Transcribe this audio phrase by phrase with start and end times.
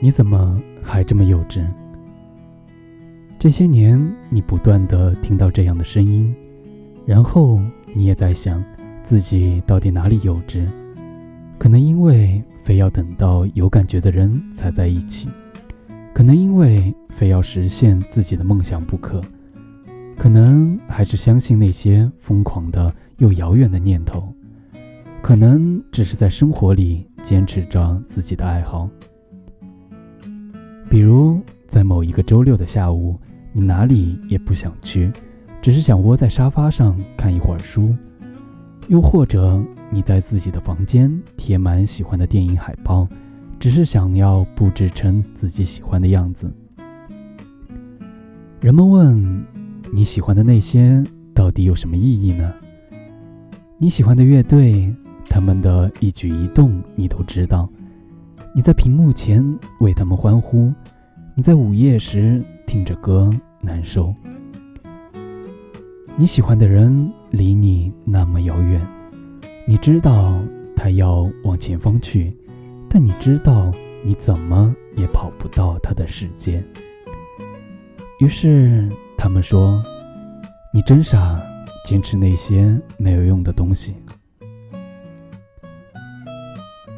[0.00, 1.66] 你怎么还这么幼稚？
[3.36, 4.00] 这些年，
[4.30, 6.32] 你不断的听到这样的声音，
[7.04, 7.60] 然后
[7.92, 8.62] 你也在想，
[9.02, 10.64] 自己到底哪里幼稚？
[11.58, 15.28] 可能因为非要等到有感觉的人才在一起，
[16.14, 19.20] 可能因为非要实现自己的梦想不可，
[20.16, 24.32] 可能还是相信那些疯狂的又遥远的念头，
[25.20, 28.88] 可能只是在生活里坚持着自己的爱好。
[30.90, 31.38] 比如，
[31.68, 33.14] 在某一个周六的下午，
[33.52, 35.12] 你哪里也不想去，
[35.60, 37.94] 只是想窝在沙发上看一会儿书；
[38.88, 43.06] 又或者，你在自己的房间贴满喜欢的电影海报，
[43.60, 46.50] 只是想要布置成自己喜欢的样子。
[48.60, 49.44] 人们问：
[49.92, 52.52] 你喜欢的那些到底有什么意义呢？
[53.76, 54.92] 你喜欢的乐队，
[55.28, 57.68] 他们的一举一动你都知道。
[58.54, 59.44] 你在屏幕前
[59.78, 60.72] 为他们欢呼，
[61.34, 64.12] 你在午夜时听着歌难受。
[66.16, 68.84] 你喜欢的人离你那么遥远，
[69.64, 70.42] 你知道
[70.74, 72.36] 他要往前方去，
[72.88, 73.70] 但你知道
[74.02, 76.60] 你怎么也跑不到他的世界。
[78.18, 79.80] 于是他们说
[80.74, 81.40] ：“你真傻，
[81.86, 83.94] 坚持那些没有用的东西。”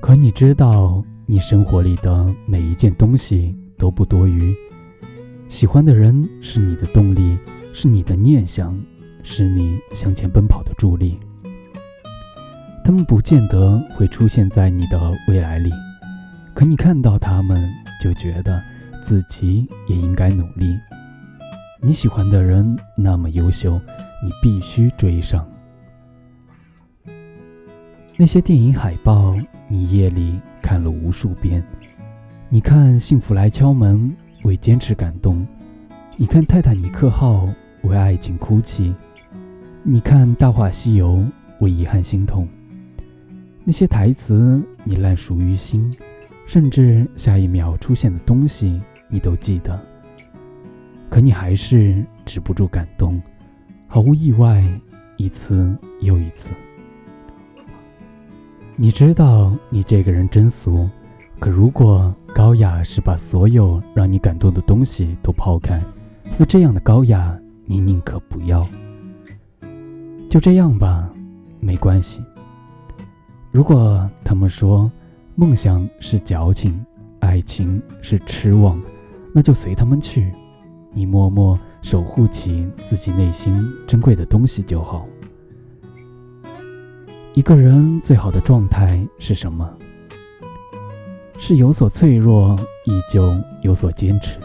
[0.00, 1.04] 可你知道。
[1.32, 4.54] 你生活里的每一件东西都不多余。
[5.48, 7.38] 喜欢的人是你的动力，
[7.72, 8.78] 是你的念想，
[9.22, 11.18] 是你向前奔跑的助力。
[12.84, 15.70] 他们不见得会出现在你的未来里，
[16.52, 17.66] 可你看到他们，
[18.04, 18.62] 就觉得
[19.02, 20.76] 自己也应该努力。
[21.80, 23.80] 你喜欢的人那么优秀，
[24.22, 25.48] 你必须追上。
[28.16, 29.34] 那些电影海报，
[29.68, 30.40] 你夜里。
[30.62, 31.60] 看了无数遍，
[32.48, 33.98] 你看《幸福来敲门》
[34.46, 35.44] 为坚持感动，
[36.16, 37.46] 你看《泰坦尼克号》
[37.88, 38.94] 为爱情哭泣，
[39.82, 41.16] 你看《大话西游》
[41.58, 42.48] 为遗憾心痛。
[43.64, 45.92] 那些台词你烂熟于心，
[46.46, 49.78] 甚至下一秒出现的东西你都记得，
[51.10, 53.20] 可你还是止不住感动，
[53.88, 54.64] 毫无意外，
[55.16, 56.50] 一次又一次。
[58.76, 60.88] 你知道你这个人真俗，
[61.38, 65.80] 可如果高雅是把所有让你感动的东西都抛开，
[66.38, 68.66] 那这样的高雅你宁可不要。
[70.30, 71.08] 就这样吧，
[71.60, 72.22] 没关系。
[73.50, 74.90] 如果他们说
[75.34, 76.84] 梦想是矫情，
[77.20, 78.80] 爱情是痴妄，
[79.34, 80.32] 那就随他们去，
[80.92, 85.06] 你默默守护起自己内心珍贵的东西就好。
[87.34, 89.66] 一个人最好的状态是什么？
[91.38, 92.54] 是有所脆弱，
[92.84, 94.38] 依旧有所坚持。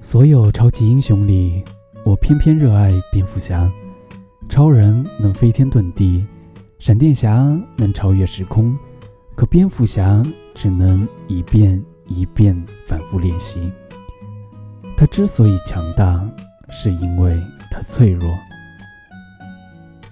[0.00, 1.64] 所有超级英雄里，
[2.04, 3.68] 我偏偏热爱蝙蝠侠。
[4.48, 6.24] 超人能飞天遁地，
[6.78, 7.34] 闪电侠
[7.76, 8.78] 能超越时空，
[9.34, 10.22] 可蝙蝠侠
[10.54, 13.68] 只能一遍一遍反复练习。
[14.96, 16.24] 他之所以强大，
[16.68, 17.36] 是因为
[17.68, 18.30] 他脆弱。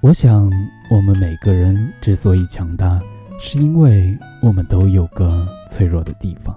[0.01, 0.49] 我想，
[0.89, 3.01] 我们每个人之所以强大，
[3.41, 6.57] 是因为我们都有个脆弱的地方，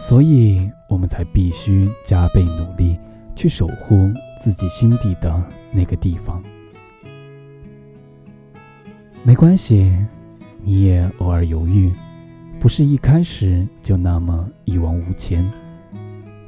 [0.00, 2.98] 所以我们才必须加倍努力
[3.36, 4.12] 去守护
[4.42, 5.40] 自己心底的
[5.70, 6.42] 那个地方。
[9.22, 9.96] 没关系，
[10.64, 11.94] 你也偶尔犹豫，
[12.58, 15.48] 不是一开始就那么一往无前。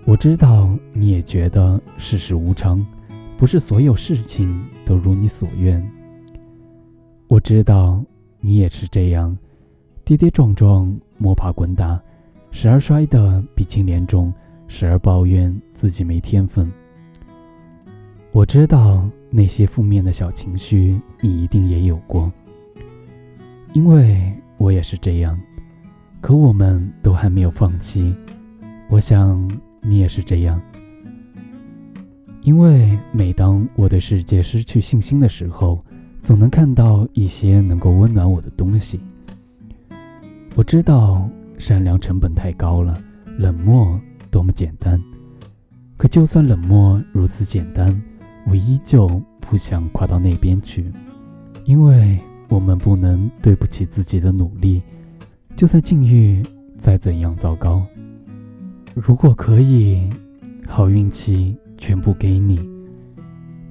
[0.06, 2.84] 我知道你也觉得世事无常。
[3.38, 5.82] 不是所有事情都如你所愿。
[7.26, 8.04] 我知道
[8.40, 9.34] 你也是这样，
[10.04, 11.98] 跌跌撞撞，摸爬滚打，
[12.50, 14.30] 时而摔得鼻青脸肿，
[14.68, 16.70] 时而抱怨自己没天分。
[18.32, 22.30] 我知道那些负面的小情绪你一定也有过，
[23.72, 25.40] 因为我也是这样。
[26.20, 28.14] 可我们都还没有放弃，
[28.90, 29.50] 我想
[29.80, 30.60] 你也是这样。
[32.42, 35.78] 因为每当我对世界失去信心的时候，
[36.24, 38.98] 总能看到一些能够温暖我的东西。
[40.56, 42.92] 我知道善良成本太高了，
[43.38, 43.98] 冷漠
[44.28, 45.00] 多么简单。
[45.96, 48.02] 可就算冷漠如此简单，
[48.48, 49.08] 我依旧
[49.40, 50.90] 不想跨到那边去，
[51.64, 52.18] 因为
[52.48, 54.82] 我们不能对不起自己的努力，
[55.54, 56.42] 就算境遇
[56.76, 57.86] 再怎样糟糕。
[58.96, 60.10] 如果可以，
[60.66, 61.56] 好运气。
[61.82, 62.60] 全部给你，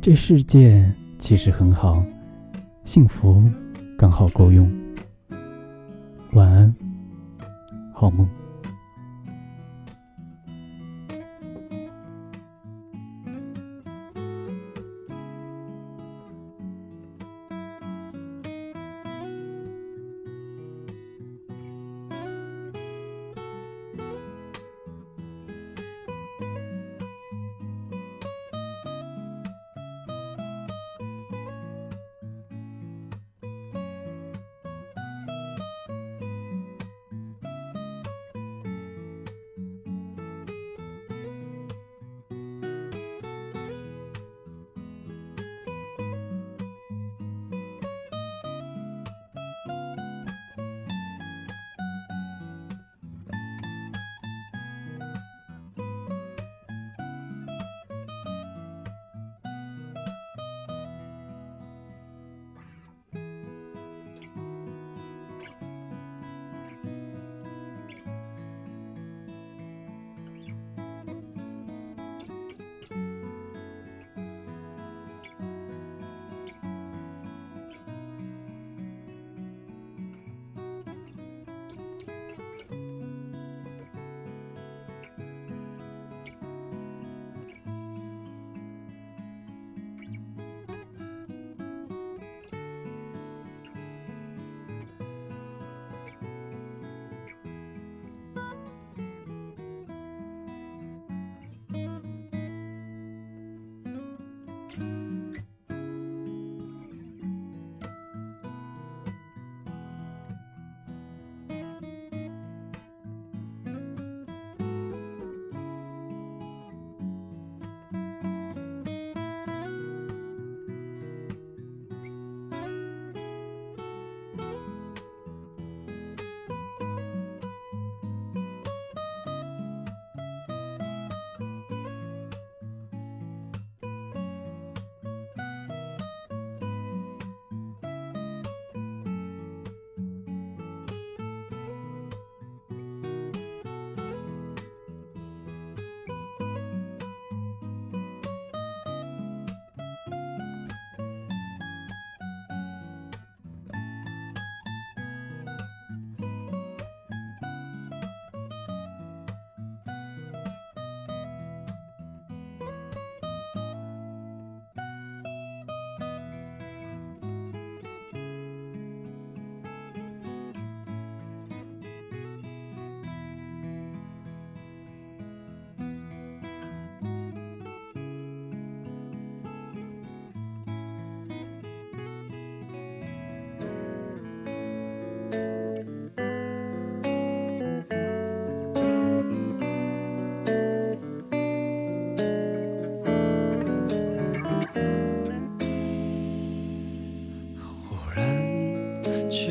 [0.02, 2.04] 这世界其实很好，
[2.84, 3.42] 幸福
[3.98, 4.70] 刚好够用。
[6.34, 6.76] 晚安，
[7.94, 8.28] 好梦。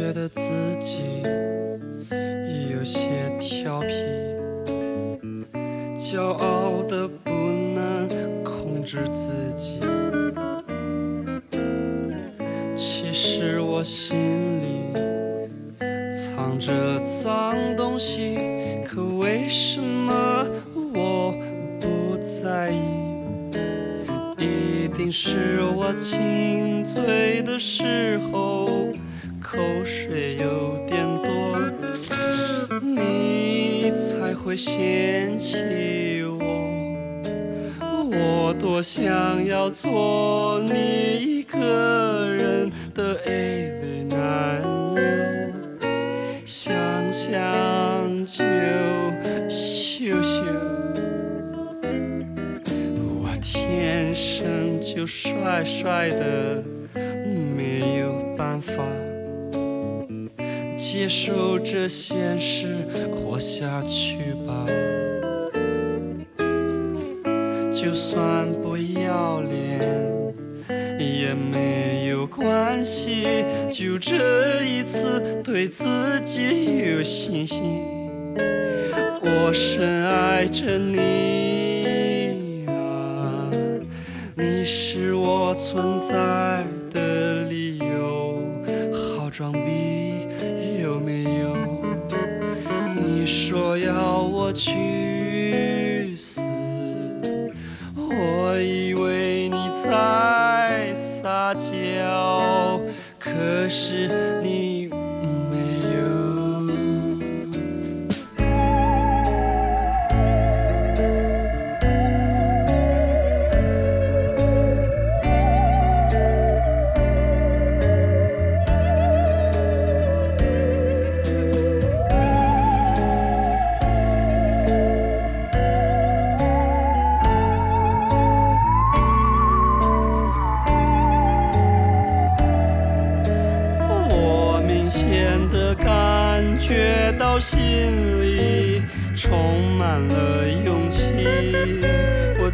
[0.00, 0.41] 觉得自
[0.81, 1.20] 己
[2.73, 3.06] 有些
[3.38, 3.93] 调皮，
[5.94, 8.08] 骄傲的不能
[8.43, 9.79] 控制自己。
[12.75, 14.16] 其实我心
[14.62, 14.95] 里
[16.11, 18.38] 藏着脏东西，
[18.87, 20.47] 可为什么
[20.95, 21.35] 我
[21.78, 22.80] 不在意？
[24.38, 28.66] 一定是我亲嘴的时候。
[29.50, 31.59] 口水有点多，
[32.80, 36.38] 你才会嫌弃我。
[38.12, 45.52] 我多想要做你一个人的 AV 男友，
[46.45, 46.73] 想
[47.12, 48.45] 想就
[49.50, 50.45] 羞羞。
[53.21, 56.62] 我天生就帅帅的，
[57.57, 58.85] 没有办法。
[60.92, 64.66] 接受这现实，活下去吧。
[67.73, 69.78] 就算不要脸
[70.99, 77.61] 也没有关系，就这一次对自己有信心。
[79.23, 83.49] 我深爱着你啊，
[84.35, 86.64] 你是我存在
[94.52, 95.10] 去。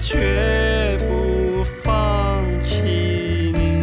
[0.08, 3.82] 绝不放弃你。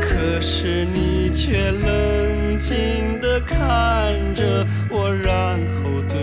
[0.00, 6.17] 可是你却冷静的看着我然后对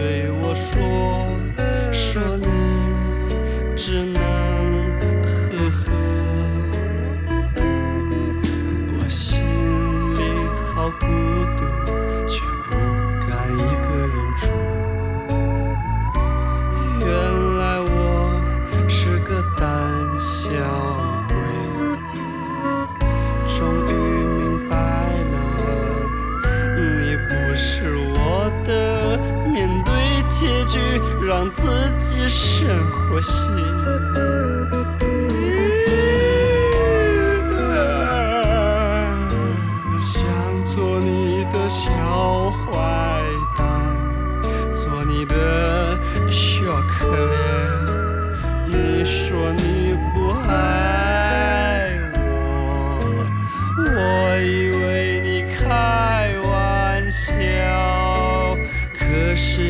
[59.36, 59.64] 是